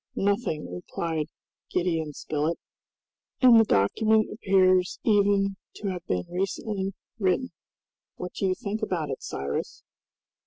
[0.15, 1.27] "Nothing," replied
[1.69, 2.57] Gideon Spilett,
[3.39, 7.51] "and the document appears even to have been recently written.
[8.15, 9.83] What do you think about it, Cyrus?"